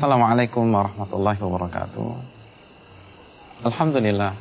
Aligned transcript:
Assalamualaikum 0.00 0.64
warahmatullahi 0.72 1.36
wabarakatuh. 1.36 2.08
Alhamdulillah. 3.68 4.32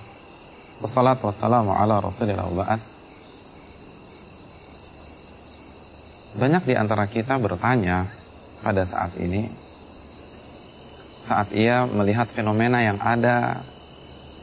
Wassalatu 0.79 1.27
wassalamu 1.27 1.75
ala 1.75 1.99
rasulillah 1.99 2.47
ba'd. 2.47 2.79
Banyak 6.39 6.63
di 6.63 6.79
antara 6.79 7.11
kita 7.11 7.35
bertanya 7.43 8.07
pada 8.63 8.87
saat 8.87 9.19
ini 9.19 9.51
saat 11.19 11.51
ia 11.51 11.83
melihat 11.83 12.31
fenomena 12.31 12.79
yang 12.79 13.03
ada 13.03 13.59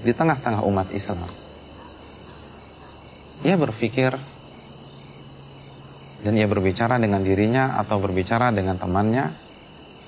di 0.04 0.12
tengah-tengah 0.12 0.68
umat 0.68 0.92
Islam. 0.92 1.32
Ia 3.40 3.56
berpikir 3.56 4.12
dan 6.28 6.32
ia 6.36 6.44
berbicara 6.44 7.00
dengan 7.00 7.24
dirinya 7.24 7.80
atau 7.80 8.04
berbicara 8.04 8.52
dengan 8.52 8.76
temannya, 8.76 9.45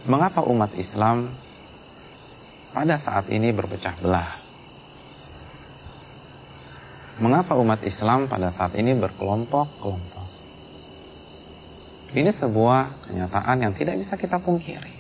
mengapa 0.07 0.45
umat 0.47 0.77
Islam 0.79 1.35
pada 2.71 3.01
saat 3.01 3.27
ini 3.33 3.51
berpecah 3.51 3.97
belah? 3.99 4.31
Mengapa 7.19 7.59
umat 7.59 7.83
Islam 7.83 8.31
pada 8.31 8.55
saat 8.55 8.79
ini 8.79 8.95
berkelompok-kelompok? 8.95 10.29
Ini 12.15 12.31
sebuah 12.31 13.11
kenyataan 13.11 13.59
yang 13.59 13.73
tidak 13.75 13.99
bisa 13.99 14.15
kita 14.15 14.39
pungkiri. 14.39 14.95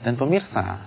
Dan 0.00 0.14
pemirsa, 0.14 0.86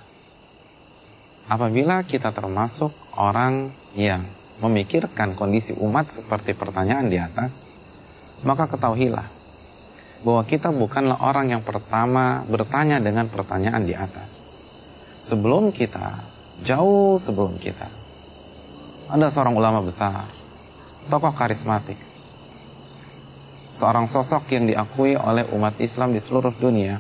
apabila 1.52 2.08
kita 2.08 2.32
termasuk 2.32 2.96
orang 3.20 3.76
yang 3.92 4.24
memikirkan 4.64 5.36
kondisi 5.36 5.76
umat 5.76 6.16
seperti 6.16 6.56
pertanyaan 6.56 7.12
di 7.12 7.20
atas, 7.20 7.68
maka 8.48 8.72
ketahuilah 8.72 9.39
bahwa 10.20 10.44
kita 10.44 10.72
bukanlah 10.76 11.20
orang 11.24 11.56
yang 11.56 11.64
pertama 11.64 12.44
bertanya 12.44 13.00
dengan 13.00 13.32
pertanyaan 13.32 13.88
di 13.88 13.96
atas. 13.96 14.52
Sebelum 15.24 15.72
kita, 15.72 16.24
jauh 16.64 17.16
sebelum 17.20 17.60
kita, 17.60 17.88
ada 19.08 19.28
seorang 19.32 19.56
ulama 19.56 19.80
besar, 19.84 20.28
tokoh 21.08 21.32
karismatik, 21.32 22.00
seorang 23.76 24.12
sosok 24.12 24.52
yang 24.52 24.68
diakui 24.68 25.16
oleh 25.16 25.48
umat 25.56 25.80
Islam 25.80 26.12
di 26.12 26.20
seluruh 26.20 26.56
dunia, 26.56 27.00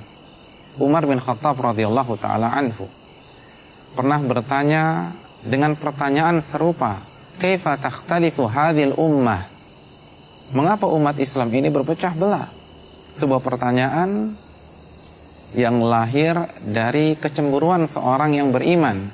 Umar 0.79 1.03
bin 1.03 1.19
Khattab 1.19 1.59
radhiyallahu 1.59 2.15
taala 2.19 2.55
anhu, 2.55 2.87
pernah 3.99 4.19
bertanya 4.23 5.11
dengan 5.43 5.75
pertanyaan 5.75 6.39
serupa, 6.39 7.03
"Kaifa 7.39 7.75
takhtalifu 7.75 8.47
hadhil 8.47 8.95
ummah?" 8.95 9.47
Mengapa 10.49 10.89
umat 10.89 11.19
Islam 11.21 11.53
ini 11.53 11.69
berpecah 11.69 12.15
belah? 12.17 12.58
Sebuah 13.19 13.43
pertanyaan 13.43 14.39
yang 15.51 15.83
lahir 15.83 16.39
dari 16.63 17.19
kecemburuan 17.19 17.83
seorang 17.83 18.31
yang 18.37 18.55
beriman 18.55 19.11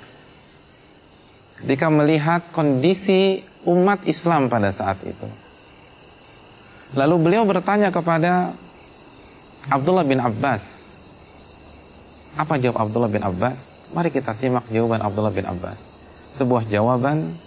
ketika 1.58 1.89
melihat 1.89 2.53
kondisi 2.53 3.42
umat 3.66 4.06
Islam 4.06 4.45
pada 4.45 4.70
saat 4.70 5.02
itu. 5.02 5.25
Lalu 6.94 7.16
beliau 7.17 7.50
bertanya 7.50 7.89
kepada 7.89 8.53
Abdullah 9.73 10.06
bin 10.06 10.22
Abbas. 10.22 10.94
Apa 12.38 12.62
jawab 12.62 12.86
Abdullah 12.86 13.09
bin 13.09 13.25
Abbas? 13.25 13.90
Mari 13.90 14.14
kita 14.14 14.38
simak 14.38 14.69
jawaban 14.69 15.02
Abdullah 15.02 15.34
bin 15.34 15.50
Abbas. 15.50 15.90
Sebuah 16.36 16.69
jawaban 16.69 17.42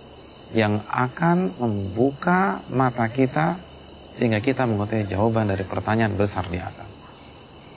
yang 0.50 0.82
akan 0.90 1.54
membuka 1.60 2.66
mata 2.72 3.06
kita 3.06 3.60
sehingga 4.18 4.42
kita 4.42 4.66
mengetahui 4.66 5.06
jawaban 5.06 5.46
dari 5.46 5.62
pertanyaan 5.62 6.18
besar 6.18 6.50
di 6.50 6.58
atas. 6.58 7.06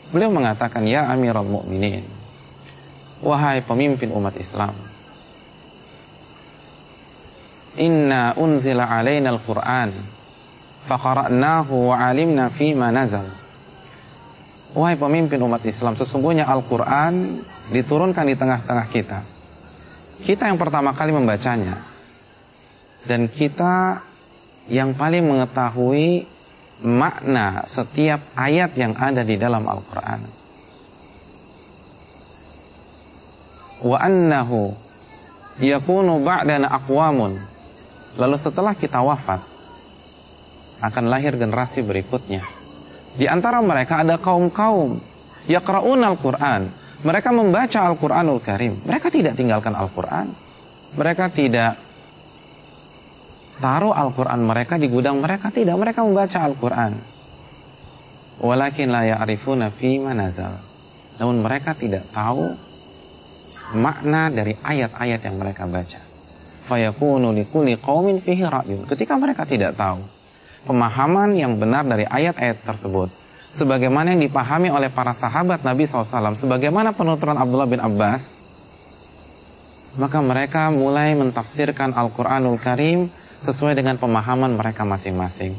Beliau 0.10 0.34
mengatakan, 0.34 0.90
"Ya 0.90 1.06
Amirul 1.06 1.46
Mukminin, 1.46 2.10
wahai 3.22 3.62
pemimpin 3.62 4.10
umat 4.10 4.34
Islam, 4.42 4.74
Inna 7.80 8.36
unzila 8.36 8.84
alaina 8.84 9.32
al-Qur'an 9.32 9.96
faqara'nahu 10.92 11.94
wa 11.94 11.96
'alimna 11.96 12.52
ma 12.76 12.90
nazal. 12.92 13.32
Wahai 14.76 15.00
pemimpin 15.00 15.40
umat 15.40 15.64
Islam, 15.64 15.96
sesungguhnya 15.96 16.48
Al-Qur'an 16.48 17.44
diturunkan 17.72 18.28
di 18.28 18.36
tengah-tengah 18.36 18.88
kita. 18.92 19.20
Kita 20.24 20.48
yang 20.52 20.60
pertama 20.60 20.92
kali 20.96 21.12
membacanya. 21.16 21.80
Dan 23.08 23.28
kita 23.28 24.04
yang 24.70 24.94
paling 24.94 25.26
mengetahui 25.26 26.30
makna 26.82 27.66
setiap 27.66 28.22
ayat 28.38 28.74
yang 28.78 28.98
ada 28.98 29.26
di 29.26 29.38
dalam 29.38 29.66
Al-Qur'an. 29.66 30.22
Wa 33.82 33.98
annahu 33.98 34.78
yakunu 35.58 36.22
ba'dana 36.22 36.70
aqwamun 36.70 37.52
Lalu 38.20 38.36
setelah 38.36 38.76
kita 38.76 39.00
wafat, 39.00 39.40
akan 40.84 41.06
lahir 41.08 41.40
generasi 41.40 41.80
berikutnya. 41.86 42.44
Di 43.16 43.28
antara 43.28 43.64
mereka 43.64 44.04
ada 44.04 44.20
kaum-kaum 44.20 45.00
yaqra'un 45.48 46.02
al-Qur'an. 46.04 46.72
Mereka 47.02 47.34
membaca 47.34 47.80
Al-Qur'anul 47.82 48.44
Karim. 48.46 48.84
Mereka 48.86 49.10
tidak 49.10 49.34
tinggalkan 49.34 49.74
Al-Qur'an. 49.74 50.36
Mereka 50.94 51.34
tidak 51.34 51.80
taruh 53.62 53.94
Al-Qur'an 53.94 54.42
mereka 54.42 54.82
di 54.82 54.90
gudang 54.90 55.22
mereka, 55.22 55.54
tidak. 55.54 55.78
Mereka 55.78 56.02
membaca 56.02 56.38
Al-Qur'an. 56.42 56.98
Walakin 58.42 58.90
la 58.90 59.06
ya'rifuna 59.06 59.70
fi 59.70 60.02
manazal. 60.02 60.58
Namun 61.22 61.46
mereka 61.46 61.78
tidak 61.78 62.10
tahu 62.10 62.58
makna 63.78 64.34
dari 64.34 64.58
ayat-ayat 64.58 65.22
yang 65.22 65.38
mereka 65.38 65.70
baca 65.70 66.12
fayakunu 66.72 67.36
likulli 67.36 67.76
qaumin 67.76 68.24
fihi 68.24 68.48
ra'yun. 68.48 68.88
Ketika 68.88 69.20
mereka 69.20 69.44
tidak 69.44 69.76
tahu 69.76 70.08
pemahaman 70.64 71.36
yang 71.36 71.60
benar 71.60 71.84
dari 71.84 72.08
ayat-ayat 72.08 72.64
tersebut, 72.64 73.12
sebagaimana 73.52 74.16
yang 74.16 74.24
dipahami 74.24 74.72
oleh 74.72 74.88
para 74.88 75.12
sahabat 75.12 75.66
Nabi 75.68 75.84
SAW, 75.90 76.38
sebagaimana 76.40 76.96
penuturan 76.96 77.36
Abdullah 77.36 77.68
bin 77.68 77.84
Abbas, 77.84 78.40
maka 80.00 80.24
mereka 80.24 80.72
mulai 80.72 81.12
mentafsirkan 81.20 81.92
Al-Quranul 81.92 82.56
Karim 82.64 83.12
sesuai 83.42 83.74
dengan 83.74 83.98
pemahaman 83.98 84.54
mereka 84.54 84.86
masing-masing. 84.86 85.58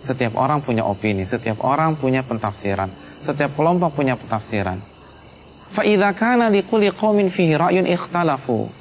Setiap 0.00 0.36
orang 0.36 0.64
punya 0.64 0.84
opini, 0.88 1.28
setiap 1.28 1.60
orang 1.60 1.96
punya 1.96 2.24
pentafsiran, 2.24 2.88
setiap 3.20 3.52
kelompok 3.52 3.96
punya 4.00 4.16
pentafsiran. 4.16 4.80
Fa'idha 5.70 6.16
kana 6.16 6.48
fihi 6.50 7.54
ra'yun 7.54 7.84
ikhtalafu. 7.84 8.72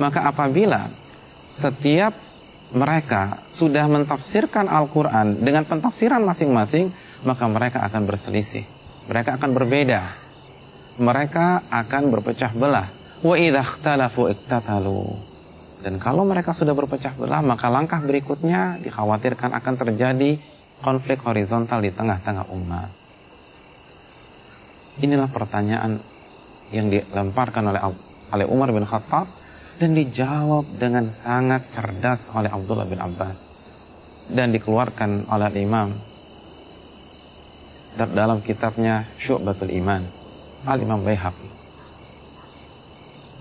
Maka 0.00 0.24
apabila 0.24 0.88
setiap 1.52 2.16
mereka 2.72 3.44
sudah 3.52 3.84
mentafsirkan 3.84 4.64
Al-Quran 4.66 5.44
dengan 5.44 5.68
pentafsiran 5.68 6.24
masing-masing, 6.24 6.88
maka 7.22 7.44
mereka 7.46 7.84
akan 7.84 8.08
berselisih. 8.08 8.64
Mereka 9.12 9.36
akan 9.36 9.50
berbeda. 9.52 10.16
Mereka 10.96 11.68
akan 11.68 12.02
berpecah 12.08 12.52
belah. 12.56 12.88
Wa 13.20 13.36
idha 13.36 13.60
ikhtalafu 13.60 14.32
iktatalu. 14.32 15.31
Dan 15.82 15.98
kalau 15.98 16.22
mereka 16.22 16.54
sudah 16.54 16.72
berpecah 16.78 17.18
belah, 17.18 17.42
maka 17.42 17.66
langkah 17.66 17.98
berikutnya 17.98 18.78
dikhawatirkan 18.86 19.50
akan 19.50 19.74
terjadi 19.74 20.38
konflik 20.78 21.18
horizontal 21.26 21.82
di 21.82 21.90
tengah-tengah 21.90 22.46
umat. 22.54 22.90
Inilah 25.02 25.26
pertanyaan 25.26 25.98
yang 26.70 26.86
dilemparkan 26.88 27.66
oleh 27.66 27.80
oleh 28.32 28.46
Umar 28.48 28.70
bin 28.70 28.86
Khattab 28.86 29.28
dan 29.76 29.98
dijawab 29.98 30.78
dengan 30.78 31.10
sangat 31.10 31.68
cerdas 31.74 32.32
oleh 32.32 32.48
Abdullah 32.48 32.88
bin 32.88 33.00
Abbas 33.00 33.50
dan 34.32 34.54
dikeluarkan 34.54 35.28
oleh 35.28 35.48
Imam 35.58 35.96
dalam 37.96 38.40
kitabnya 38.40 39.04
Syu'batul 39.20 39.68
Iman 39.68 40.08
Al-Imam 40.64 41.04
Baihaqi 41.04 41.48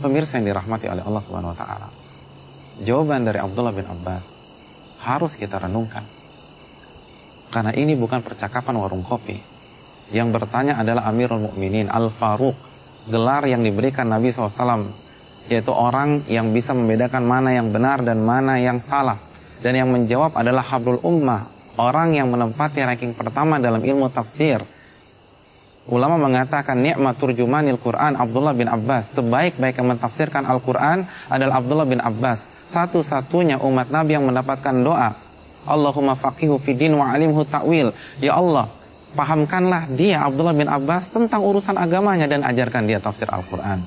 pemirsa 0.04 0.42
yang 0.42 0.52
dirahmati 0.52 0.92
oleh 0.92 1.04
Allah 1.06 1.22
Subhanahu 1.24 1.56
wa 1.56 1.60
taala 1.60 1.88
jawaban 2.82 3.24
dari 3.26 3.38
Abdullah 3.40 3.74
bin 3.74 3.86
Abbas 3.88 4.26
harus 5.02 5.34
kita 5.38 5.62
renungkan 5.62 6.06
karena 7.54 7.72
ini 7.78 7.94
bukan 7.98 8.26
percakapan 8.26 8.76
warung 8.78 9.06
kopi 9.06 9.40
yang 10.12 10.36
bertanya 10.36 10.76
adalah 10.76 11.08
Amirul 11.08 11.52
Mukminin 11.52 11.88
Al-Faruq 11.88 12.54
gelar 13.08 13.48
yang 13.48 13.64
diberikan 13.64 14.12
Nabi 14.12 14.30
SAW 14.36 14.94
yaitu 15.50 15.74
orang 15.74 16.30
yang 16.30 16.54
bisa 16.54 16.76
membedakan 16.76 17.26
mana 17.26 17.56
yang 17.56 17.74
benar 17.74 18.06
dan 18.06 18.22
mana 18.22 18.62
yang 18.62 18.78
salah. 18.84 19.18
Dan 19.62 19.78
yang 19.78 19.90
menjawab 19.94 20.34
adalah 20.38 20.66
Habrul 20.66 21.02
Ummah, 21.02 21.74
orang 21.78 22.18
yang 22.18 22.30
menempati 22.34 22.82
ranking 22.82 23.14
pertama 23.14 23.62
dalam 23.62 23.82
ilmu 23.82 24.10
tafsir. 24.10 24.62
Ulama 25.90 26.22
mengatakan 26.22 26.78
nikmat 26.78 27.18
turjumanil 27.18 27.82
Quran 27.82 28.14
Abdullah 28.14 28.54
bin 28.54 28.70
Abbas. 28.70 29.18
Sebaik-baik 29.18 29.82
yang 29.82 29.90
mentafsirkan 29.90 30.46
Al-Quran 30.46 31.10
adalah 31.26 31.58
Abdullah 31.58 31.90
bin 31.90 31.98
Abbas. 31.98 32.46
Satu-satunya 32.70 33.58
umat 33.58 33.90
Nabi 33.90 34.14
yang 34.14 34.30
mendapatkan 34.30 34.78
doa. 34.86 35.18
Allahumma 35.66 36.14
faqihu 36.14 36.62
fi 36.62 36.78
din 36.78 36.94
wa 36.94 37.10
alimhu 37.10 37.42
ta'wil. 37.50 37.98
Ya 38.22 38.38
Allah, 38.38 38.70
pahamkanlah 39.18 39.90
dia 39.98 40.22
Abdullah 40.22 40.54
bin 40.54 40.70
Abbas 40.70 41.10
tentang 41.10 41.42
urusan 41.42 41.74
agamanya 41.74 42.30
dan 42.30 42.46
ajarkan 42.46 42.86
dia 42.86 43.02
tafsir 43.02 43.26
Al-Quran. 43.26 43.82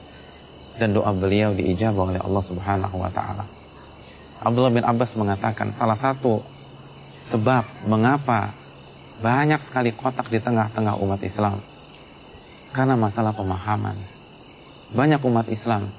Dan 0.75 0.99
doa 0.99 1.15
beliau 1.15 1.55
diijabah 1.55 2.11
oleh 2.11 2.19
Allah 2.19 2.43
Subhanahu 2.43 2.97
wa 2.99 3.11
taala. 3.15 3.47
Abdullah 4.43 4.75
bin 4.75 4.83
Abbas 4.83 5.15
mengatakan 5.15 5.71
salah 5.71 5.95
satu 5.95 6.43
sebab 7.23 7.87
mengapa 7.87 8.51
banyak 9.23 9.63
sekali 9.63 9.95
kotak 9.95 10.27
di 10.27 10.43
tengah-tengah 10.43 10.99
umat 10.99 11.23
Islam 11.23 11.63
karena 12.75 12.99
masalah 12.99 13.31
pemahaman. 13.33 13.95
Banyak 14.91 15.23
umat 15.23 15.47
Islam 15.49 15.95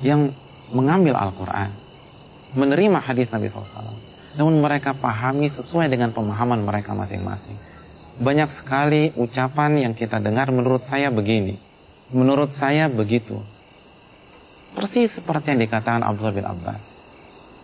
yang 0.00 0.32
mengambil 0.70 1.18
Al-Quran, 1.18 1.74
menerima 2.54 2.98
hadis 3.02 3.28
Nabi 3.34 3.50
SAW, 3.50 3.98
namun 4.38 4.62
mereka 4.62 4.94
pahami 4.94 5.50
sesuai 5.50 5.90
dengan 5.90 6.14
pemahaman 6.14 6.62
mereka 6.62 6.94
masing-masing. 6.94 7.58
Banyak 8.14 8.50
sekali 8.54 9.10
ucapan 9.18 9.90
yang 9.90 9.94
kita 9.98 10.22
dengar 10.22 10.54
menurut 10.54 10.86
saya 10.86 11.10
begini, 11.10 11.58
menurut 12.14 12.54
saya 12.54 12.86
begitu. 12.86 13.42
Persis 14.74 15.18
seperti 15.18 15.54
yang 15.54 15.60
dikatakan 15.62 16.02
Abdullah 16.02 16.34
bin 16.34 16.46
Abbas. 16.46 16.98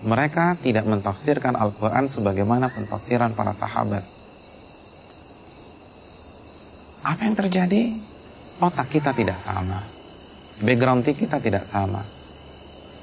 Mereka 0.01 0.62
tidak 0.62 0.87
mentafsirkan 0.87 1.59
Al-Quran 1.59 2.07
sebagaimana 2.07 2.71
pentafsiran 2.71 3.35
para 3.35 3.53
sahabat. 3.53 4.07
Apa 7.00 7.25
yang 7.25 7.37
terjadi? 7.37 7.97
Otak 8.61 8.93
kita 8.93 9.17
tidak 9.17 9.41
sama. 9.41 9.81
Background 10.61 11.08
kita 11.08 11.41
tidak 11.41 11.64
sama. 11.64 12.05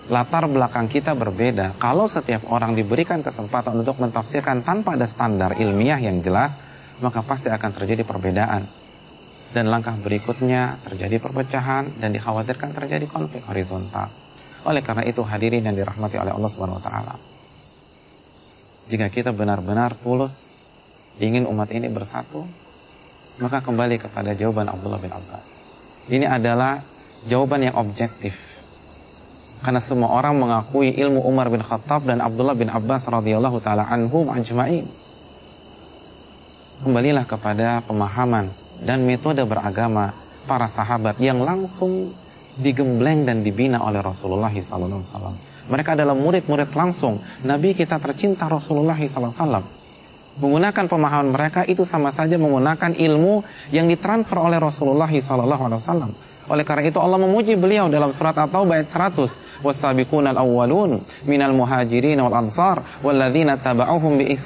Latar 0.08 0.46
belakang 0.46 0.88
kita 0.88 1.18
berbeda. 1.18 1.76
Kalau 1.82 2.06
setiap 2.06 2.46
orang 2.48 2.78
diberikan 2.78 3.26
kesempatan 3.26 3.82
untuk 3.82 3.98
mentafsirkan 3.98 4.62
tanpa 4.62 4.96
ada 4.96 5.10
standar 5.10 5.58
ilmiah 5.58 5.98
yang 5.98 6.22
jelas, 6.22 6.54
maka 7.02 7.26
pasti 7.26 7.50
akan 7.50 7.72
terjadi 7.74 8.06
perbedaan 8.06 8.70
dan 9.52 9.66
langkah 9.74 9.96
berikutnya 9.98 10.78
terjadi 10.86 11.18
perpecahan 11.24 11.98
dan 11.98 12.14
dikhawatirkan 12.14 12.78
terjadi 12.78 13.06
konflik 13.10 13.44
horizontal. 13.50 14.14
Oleh 14.68 14.86
karena 14.86 15.08
itu 15.08 15.24
hadirin 15.24 15.66
yang 15.66 15.74
dirahmati 15.74 16.20
oleh 16.20 16.36
Allah 16.36 16.52
Subhanahu 16.52 16.80
wa 16.80 16.86
taala. 16.86 17.16
Jika 18.88 19.12
kita 19.12 19.36
benar-benar 19.36 19.98
tulus 20.00 20.60
ingin 21.20 21.48
umat 21.48 21.68
ini 21.72 21.92
bersatu, 21.92 22.48
maka 23.38 23.62
kembali 23.62 24.02
kepada 24.02 24.34
jawaban 24.34 24.70
Abdullah 24.70 25.02
bin 25.02 25.14
Abbas. 25.14 25.62
Ini 26.10 26.26
adalah 26.26 26.82
jawaban 27.26 27.70
yang 27.70 27.76
objektif. 27.78 28.34
Karena 29.58 29.82
semua 29.82 30.14
orang 30.14 30.38
mengakui 30.38 30.94
ilmu 30.94 31.26
Umar 31.26 31.50
bin 31.50 31.66
Khattab 31.66 32.06
dan 32.06 32.22
Abdullah 32.22 32.54
bin 32.54 32.70
Abbas 32.70 33.10
radhiyallahu 33.10 33.58
taala 33.62 33.86
anhum 33.90 34.30
ajma'in. 34.30 34.86
Kembalilah 36.86 37.26
kepada 37.26 37.82
pemahaman 37.82 38.54
dan 38.86 39.02
metode 39.02 39.42
beragama 39.50 40.14
para 40.46 40.70
sahabat 40.70 41.18
yang 41.18 41.42
langsung 41.42 42.14
digembleng 42.58 43.26
dan 43.26 43.42
dibina 43.42 43.82
oleh 43.82 44.02
Rasulullah 44.02 44.54
SAW. 44.54 45.38
Mereka 45.68 45.98
adalah 45.98 46.14
murid-murid 46.14 46.72
langsung 46.74 47.22
Nabi 47.42 47.74
kita 47.74 47.98
tercinta 47.98 48.46
Rasulullah 48.46 48.98
SAW. 48.98 49.77
Menggunakan 50.38 50.86
pemahaman 50.86 51.34
mereka 51.34 51.66
itu 51.66 51.82
sama 51.82 52.14
saja 52.14 52.38
menggunakan 52.38 52.94
ilmu 52.94 53.42
yang 53.74 53.90
ditransfer 53.90 54.38
oleh 54.38 54.62
Rasulullah 54.62 55.10
SAW. 55.10 56.14
Oleh 56.48 56.64
karena 56.64 56.88
itu 56.88 57.02
Allah 57.02 57.20
memuji 57.20 57.60
beliau 57.60 57.92
dalam 57.92 58.16
surat 58.16 58.38
At-Taubah 58.38 58.80
ayat 58.80 58.88
100. 58.88 59.66
Wasabiquna 59.66 60.32
al-awwalun 60.32 61.04
minal 61.28 61.52
muhajirin 61.52 62.22
wal 62.24 62.38
ansar 62.38 62.86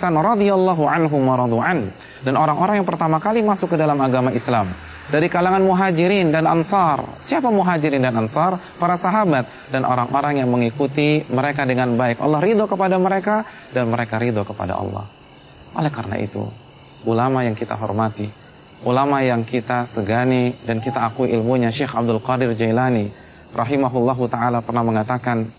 radhiyallahu 0.02 0.84
anhum 0.88 1.22
wa 1.22 1.36
radu'an. 1.38 1.94
Dan 2.26 2.34
orang-orang 2.40 2.82
yang 2.82 2.88
pertama 2.90 3.22
kali 3.22 3.46
masuk 3.46 3.76
ke 3.76 3.78
dalam 3.78 4.00
agama 4.02 4.34
Islam 4.34 4.74
dari 5.12 5.28
kalangan 5.28 5.62
muhajirin 5.62 6.32
dan 6.34 6.48
ansar. 6.50 7.20
Siapa 7.22 7.52
muhajirin 7.54 8.02
dan 8.02 8.16
ansar? 8.16 8.58
Para 8.80 8.96
sahabat 8.98 9.46
dan 9.70 9.84
orang-orang 9.86 10.42
yang 10.42 10.50
mengikuti 10.50 11.28
mereka 11.28 11.68
dengan 11.68 12.00
baik. 12.00 12.18
Allah 12.24 12.40
ridho 12.42 12.66
kepada 12.66 12.98
mereka 12.98 13.44
dan 13.76 13.92
mereka 13.92 14.18
ridho 14.18 14.42
kepada 14.48 14.80
Allah. 14.80 15.21
Oleh 15.72 15.92
karena 15.92 16.20
itu, 16.20 16.52
ulama 17.08 17.48
yang 17.48 17.56
kita 17.56 17.80
hormati, 17.80 18.28
ulama 18.84 19.22
yang 19.22 19.46
kita 19.46 19.86
segani 19.88 20.58
dan 20.66 20.82
kita 20.82 21.00
akui 21.00 21.30
ilmunya 21.32 21.70
Syekh 21.70 21.94
Abdul 21.94 22.20
Qadir 22.20 22.58
Jailani 22.58 23.14
rahimahullahu 23.54 24.26
taala 24.32 24.66
pernah 24.66 24.82
mengatakan 24.82 25.52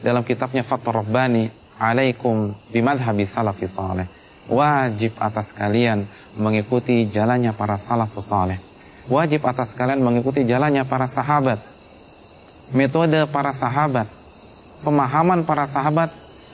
dalam 0.00 0.24
kitabnya 0.24 0.64
Fathur 0.64 1.04
Rabbani 1.04 1.52
alaikum 1.76 2.56
bimadhabi 2.70 3.26
salafi 3.26 3.66
saleh 3.68 4.06
wajib 4.46 5.18
atas 5.18 5.54
kalian 5.54 6.06
mengikuti 6.34 7.06
jalannya 7.10 7.54
para 7.54 7.76
salafus 7.78 8.32
saleh 8.32 8.58
wajib 9.10 9.44
atas 9.46 9.74
kalian 9.74 10.02
mengikuti 10.02 10.46
jalannya 10.46 10.86
para 10.86 11.10
sahabat. 11.10 11.58
Metode 12.72 13.28
para 13.28 13.52
sahabat 13.52 14.08
pemahaman 14.82 15.46
para 15.46 15.68
sahabat 15.68 16.10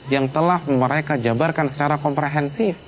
yang 0.07 0.31
telah 0.31 0.63
mereka 0.63 1.19
jabarkan 1.19 1.67
secara 1.67 1.99
komprehensif 1.99 2.79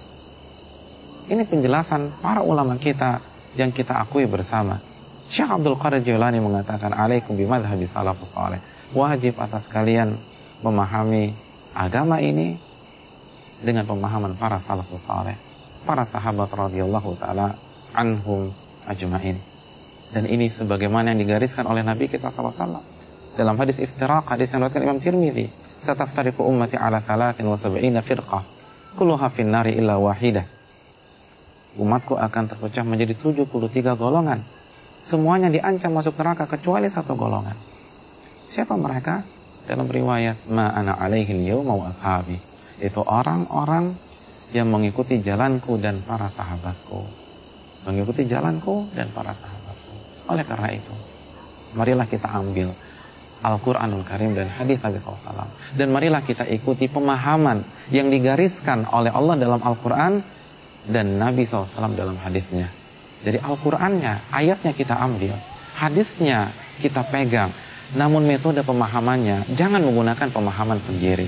ini 1.31 1.48
penjelasan 1.48 2.19
para 2.19 2.42
ulama 2.42 2.75
kita 2.75 3.24
yang 3.56 3.72
kita 3.72 3.96
akui 3.96 4.28
bersama. 4.28 4.84
Syekh 5.31 5.48
Abdul 5.48 5.80
Qadir 5.80 6.04
Jilani 6.04 6.44
mengatakan, 6.44 6.92
"Alaikum 6.92 7.40
bimadhhabi 7.40 7.88
salafus 7.88 8.36
saleh." 8.36 8.60
Wajib 8.92 9.40
atas 9.40 9.72
kalian 9.72 10.19
memahami 10.60 11.31
agama 11.72 12.19
ini 12.19 12.60
dengan 13.63 13.88
pemahaman 13.88 14.36
para 14.36 14.60
salafus 14.60 15.08
saleh, 15.08 15.40
para 15.88 16.04
sahabat 16.04 16.52
radhiyallahu 16.52 17.16
taala 17.16 17.56
anhum 17.96 18.52
ajmain. 18.84 19.40
Dan 20.12 20.28
ini 20.28 20.52
sebagaimana 20.52 21.16
yang 21.16 21.24
digariskan 21.24 21.63
oleh 21.63 21.88
Nabi 21.88 22.12
kita 22.12 22.28
sallallahu 22.28 22.84
dalam 23.40 23.56
hadis 23.56 23.80
iftiraq 23.80 24.28
hadis 24.28 24.52
yang 24.52 24.68
diriwayatkan 24.68 24.84
Imam 24.84 25.00
Tirmidzi, 25.00 25.48
"Sataftariqu 25.81 26.45
ummati 26.45 26.78
ala 26.78 27.01
73 27.01 28.01
firqah, 28.06 28.44
kulluha 28.95 29.28
fin 29.33 29.50
nari 29.50 29.78
illa 29.78 29.98
wahidah." 29.98 30.62
umatku 31.80 32.19
akan 32.19 32.44
terpecah 32.51 32.83
menjadi 32.83 33.16
73 33.16 33.95
golongan. 33.95 34.44
Semuanya 35.01 35.50
diancam 35.50 35.98
masuk 35.98 36.19
neraka 36.19 36.45
kecuali 36.45 36.92
satu 36.92 37.16
golongan. 37.16 37.57
Siapa 38.51 38.75
mereka? 38.75 39.24
Dalam 39.66 39.88
riwayat 39.88 40.50
ma'ana 40.50 40.98
alaihi 40.98 41.48
yawma 41.48 41.78
wa 41.78 41.86
ashabi. 41.89 42.38
Itu 42.81 43.06
orang-orang 43.06 43.94
yang 44.51 44.67
mengikuti 44.67 45.22
jalanku 45.22 45.79
dan 45.79 46.03
para 46.03 46.27
sahabatku. 46.27 47.08
Mengikuti 47.88 48.27
jalanku 48.27 48.89
dan 48.94 49.10
para 49.15 49.32
sahabatku. 49.32 50.27
Oleh 50.29 50.46
karena 50.46 50.70
itu, 50.75 50.94
marilah 51.74 52.06
kita 52.06 52.29
ambil 52.29 52.74
Al-Quranul 53.41 54.05
Karim 54.05 54.38
dan 54.38 54.45
hadis 54.45 54.77
Nabi 54.86 55.01
SAW. 55.01 55.50
Dan 55.74 55.89
marilah 55.89 56.21
kita 56.21 56.45
ikuti 56.45 56.86
pemahaman 56.86 57.65
yang 57.89 58.13
digariskan 58.13 58.86
oleh 58.86 59.10
Allah 59.10 59.36
dalam 59.41 59.62
Al-Quran 59.62 60.21
dan 60.86 61.17
Nabi 61.17 61.45
SAW 61.45 61.98
dalam 61.98 62.17
hadisnya. 62.21 62.69
Jadi 63.21 63.38
Al-Qur'annya, 63.41 64.33
ayatnya 64.33 64.74
kita 64.74 64.98
ambil, 64.98 65.33
hadisnya 65.77 66.53
kita 66.81 67.05
pegang. 67.05 67.50
Namun 67.91 68.24
metode 68.24 68.63
pemahamannya 68.63 69.51
jangan 69.57 69.83
menggunakan 69.83 70.31
pemahaman 70.31 70.79
sendiri. 70.79 71.27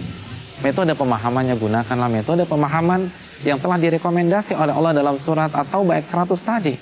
Metode 0.64 0.96
pemahamannya 0.96 1.60
gunakanlah 1.60 2.08
metode 2.08 2.48
pemahaman 2.48 3.12
yang 3.44 3.60
telah 3.60 3.76
direkomendasi 3.76 4.56
oleh 4.56 4.72
Allah 4.72 4.96
dalam 4.96 5.20
surat 5.20 5.52
atau 5.52 5.84
baik 5.84 6.08
100 6.08 6.40
tadi. 6.40 6.74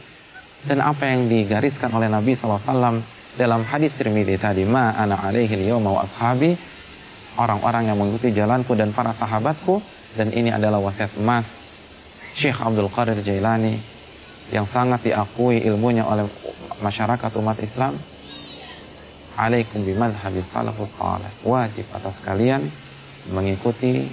Dan 0.61 0.85
apa 0.85 1.09
yang 1.09 1.25
digariskan 1.25 1.89
oleh 1.89 2.05
Nabi 2.05 2.38
SAW 2.38 3.01
dalam 3.39 3.63
hadis 3.63 3.95
Tirmidzi 3.95 4.35
tadi, 4.35 4.67
ma 4.67 4.91
ana 4.91 5.15
alaihi 5.15 5.63
yawma 5.63 5.95
wa 5.95 6.01
ashabi, 6.03 6.55
orang-orang 7.39 7.88
yang 7.88 7.97
mengikuti 8.00 8.35
jalanku 8.35 8.75
dan 8.75 8.91
para 8.91 9.15
sahabatku 9.15 9.79
dan 10.19 10.35
ini 10.35 10.51
adalah 10.51 10.83
wasiat 10.83 11.15
emas. 11.15 11.47
Syekh 12.35 12.59
Abdul 12.59 12.91
Qadir 12.91 13.19
Jailani 13.23 13.75
yang 14.51 14.67
sangat 14.67 15.07
diakui 15.07 15.63
ilmunya 15.63 16.03
oleh 16.03 16.27
masyarakat 16.83 17.31
umat 17.39 17.59
Islam 17.63 17.95
alaikum 19.39 19.83
bimadhabi 19.83 20.43
salafus 20.43 21.00
salih. 21.00 21.31
Wajib 21.47 21.88
atas 21.95 22.19
kalian 22.23 22.67
mengikuti 23.31 24.03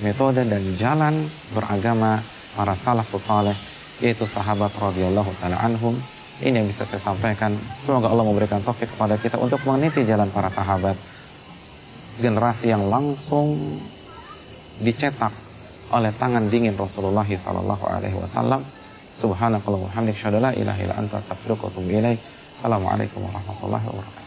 metode 0.00 0.48
dan 0.48 0.62
jalan 0.80 1.14
beragama 1.52 2.20
para 2.56 2.72
salafus 2.76 3.24
salih 3.24 3.56
yaitu 4.00 4.24
sahabat 4.24 4.72
radhiyallahu 4.74 5.30
taala 5.38 5.60
anhum 5.60 5.94
ini 6.42 6.62
yang 6.62 6.68
bisa 6.68 6.82
saya 6.82 6.98
sampaikan 6.98 7.54
semoga 7.82 8.10
Allah 8.10 8.26
memberikan 8.26 8.58
taufik 8.60 8.90
kepada 8.90 9.14
kita 9.16 9.38
untuk 9.38 9.62
meniti 9.64 10.02
jalan 10.02 10.28
para 10.34 10.50
sahabat 10.50 10.98
generasi 12.18 12.74
yang 12.74 12.90
langsung 12.90 13.78
dicetak 14.82 15.32
oleh 15.92 16.10
tangan 16.16 16.48
dingin 16.48 16.74
Rasulullah 16.76 17.24
sallallahu 17.24 17.84
alaihi 17.86 18.16
wasallam. 18.16 18.64
Subhanakallah 19.12 19.86
wa 19.86 19.92
hamdika 19.92 20.32
la 20.32 20.56
ilaha 20.56 20.80
illa 20.80 20.96
anta 20.96 21.20
astaghfiruka 21.20 21.68
wa 21.68 21.70
atubu 21.70 21.88
ilaik. 21.92 22.18
Assalamualaikum 22.56 23.20
warahmatullahi 23.28 23.86
wabarakatuh. 23.92 24.21